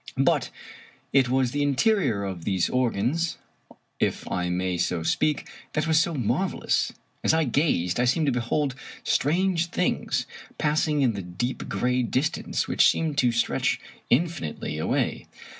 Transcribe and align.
But 0.17 0.49
it 1.13 1.29
was 1.29 1.51
the 1.51 1.61
interior 1.61 2.23
of 2.23 2.43
these 2.43 2.71
organs— 2.71 3.37
if 3.99 4.27
I 4.31 4.49
may 4.49 4.75
so 4.79 5.03
speak— 5.03 5.47
that 5.73 5.85
was 5.85 5.99
so 5.99 6.15
marvelous. 6.15 6.91
As 7.23 7.35
I 7.35 7.43
gazed, 7.43 7.99
I 7.99 8.05
seemed 8.05 8.25
to 8.25 8.31
behold 8.31 8.73
strange 9.03 9.67
things 9.67 10.25
passing 10.57 11.03
in 11.03 11.13
the 11.13 11.21
deep 11.21 11.69
gray 11.69 12.01
distance 12.01 12.67
which 12.67 12.89
seemed 12.89 13.19
to 13.19 13.31
stretch 13.31 13.79
infinitely 14.09 14.79
away. 14.79 15.27